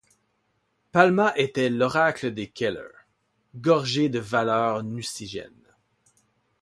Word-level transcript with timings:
Palma 0.91 1.31
était 1.37 1.69
l’oracle 1.69 2.33
des 2.33 2.49
Keller, 2.49 2.89
gorgés 3.55 4.09
de 4.09 4.17
valeurs 4.17 4.81
Nucingen. 4.81 5.53